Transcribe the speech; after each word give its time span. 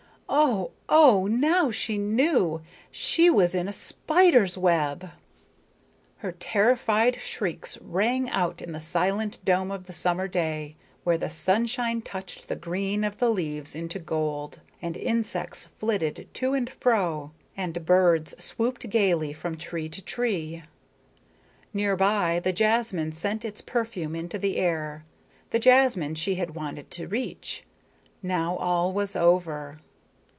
Oh 0.33 0.71
oh, 0.87 1.27
now 1.27 1.71
she 1.71 1.97
knew! 1.97 2.61
She 2.89 3.29
was 3.29 3.53
in 3.53 3.67
a 3.67 3.73
spider's 3.73 4.57
web. 4.57 5.09
Her 6.19 6.31
terrified 6.31 7.19
shrieks 7.19 7.77
rang 7.81 8.29
out 8.29 8.61
in 8.61 8.71
the 8.71 8.79
silent 8.79 9.43
dome 9.43 9.71
of 9.71 9.87
the 9.87 9.93
summer 9.93 10.29
day, 10.29 10.77
where 11.03 11.17
the 11.17 11.29
sunshine 11.29 12.01
touched 12.01 12.47
the 12.47 12.55
green 12.55 13.03
of 13.03 13.17
the 13.17 13.29
leaves 13.29 13.75
into 13.75 13.99
gold, 13.99 14.61
and 14.81 14.95
insects 14.95 15.65
flitted 15.77 16.29
to 16.35 16.53
and 16.53 16.69
fro, 16.69 17.31
and 17.57 17.85
birds 17.85 18.33
swooped 18.41 18.89
gaily 18.89 19.33
from 19.33 19.57
tree 19.57 19.89
to 19.89 20.01
tree. 20.01 20.63
Nearby, 21.73 22.39
the 22.39 22.53
jasmine 22.53 23.11
sent 23.11 23.43
its 23.43 23.59
perfume 23.59 24.15
into 24.15 24.39
the 24.39 24.55
air 24.55 25.03
the 25.49 25.59
jasmine 25.59 26.15
she 26.15 26.35
had 26.35 26.55
wanted 26.55 26.89
to 26.91 27.05
reach. 27.09 27.65
Now 28.23 28.55
all 28.55 28.93
was 28.93 29.13
over. 29.17 29.81